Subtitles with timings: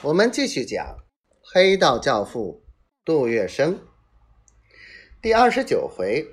[0.00, 0.86] 我们继续讲
[1.42, 2.62] 《黑道教父》
[3.04, 3.78] 杜月笙
[5.20, 6.24] 第二十九回，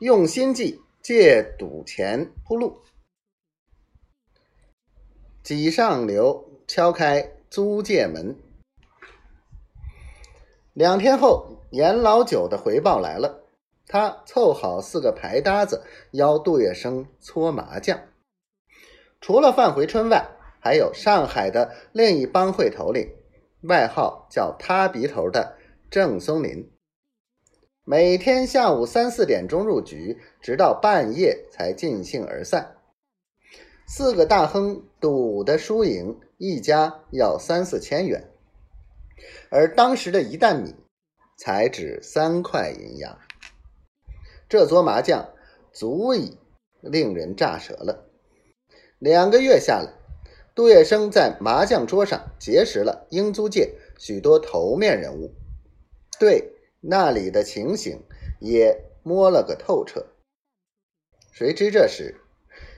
[0.00, 2.82] 用心计借赌钱铺路。
[5.44, 8.36] 挤上流敲开租界门。
[10.72, 13.44] 两天后，严老九的回报来了，
[13.86, 18.08] 他凑好四个牌搭子，邀杜月笙搓麻将。
[19.20, 20.35] 除了范回春外，
[20.66, 23.08] 还有上海的另一帮会头领，
[23.62, 25.56] 外号叫“塌鼻头”的
[25.88, 26.68] 郑松林。
[27.84, 32.78] 每天下午三四点钟入局，直到半夜才尽兴而散。
[33.86, 38.28] 四个大亨赌的输赢，一家要三四千元，
[39.50, 40.74] 而当时的一担米
[41.38, 43.16] 才值三块银洋。
[44.48, 45.32] 这桌麻将
[45.72, 46.36] 足以
[46.80, 48.10] 令人炸舌了。
[48.98, 49.92] 两个月下来。
[50.56, 55.34] 杜月笙在麻将桌上结识了英租界许多头面人物，
[56.18, 56.50] 对
[56.80, 58.02] 那里的情形
[58.40, 60.06] 也摸了个透彻。
[61.30, 62.22] 谁知这时，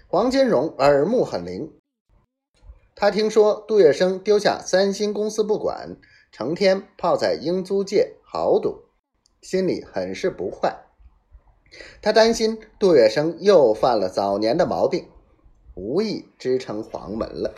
[0.08, 1.72] 黄金荣耳目很灵，
[2.96, 5.96] 他听说杜月笙丢下三星公司不管，
[6.32, 8.86] 成天泡在英租界豪赌，
[9.40, 10.76] 心里很是不快。
[12.02, 15.08] 他担心杜月笙又犯了早年的毛病，
[15.76, 17.54] 无意支撑黄门了。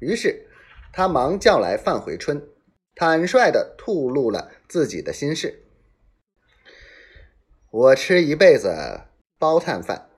[0.00, 0.48] 于是，
[0.92, 2.42] 他忙叫来范回春，
[2.94, 5.62] 坦率地吐露了自己的心事。
[7.70, 9.02] 我吃一辈子
[9.38, 10.10] 包炭饭，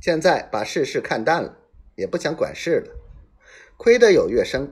[0.00, 1.58] 现在把世事看淡了，
[1.96, 2.92] 也不想管事了。
[3.76, 4.70] 亏得有月笙，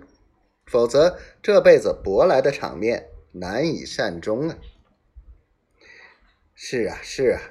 [0.64, 4.56] 否则这辈子博来的场面难以善终啊！
[6.54, 7.42] 是啊，是啊，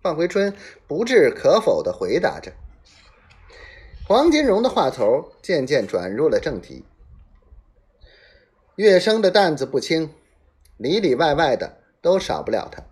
[0.00, 0.54] 范回春
[0.86, 2.52] 不置可否地回答着。
[4.06, 6.84] 黄金荣的话头渐渐转入了正题。
[8.76, 10.10] 月生的担子不轻，
[10.76, 12.84] 里里外外的都少不了他。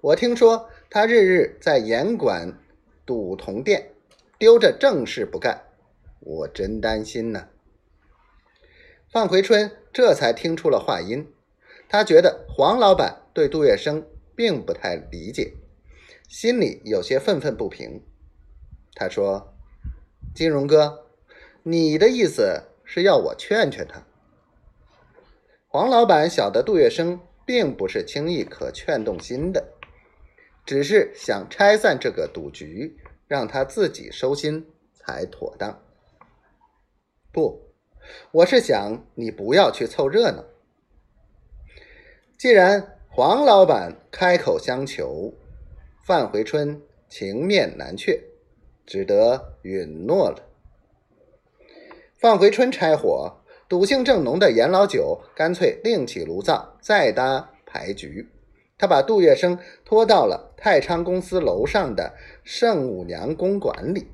[0.00, 2.58] 我听说他日日在严管
[3.04, 3.90] 赌铜店，
[4.38, 5.64] 丢着正事不干，
[6.20, 7.48] 我真担心呢。
[9.12, 11.30] 范回春这才听出了话音，
[11.90, 14.02] 他觉得黄老板对杜月笙
[14.34, 15.52] 并不太理解，
[16.26, 18.02] 心里有些愤愤不平。
[18.94, 19.54] 他说。
[20.32, 21.06] 金荣哥，
[21.64, 24.06] 你的意思是要我劝劝他？
[25.66, 29.72] 黄老板晓得杜月笙并不是轻易可劝动心的，
[30.64, 32.96] 只是想拆散这个赌局，
[33.26, 35.82] 让他自己收心才妥当。
[37.32, 37.74] 不，
[38.30, 40.44] 我是想你不要去凑热闹。
[42.38, 45.34] 既然黄老板开口相求，
[46.04, 48.29] 范回春情面难却。
[48.90, 50.42] 只得允诺了。
[52.18, 53.36] 放回春拆火，
[53.68, 58.28] 赌性正浓的严老九干脆另起炉灶，再搭牌局。
[58.76, 64.08] 他把杜月笙拖到了太昌公司楼上的圣母娘公馆里。